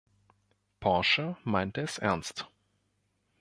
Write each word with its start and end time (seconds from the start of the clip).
Porsche 0.79 1.37
meinte 1.43 1.81
es 1.81 1.99
ernst. 1.99 2.47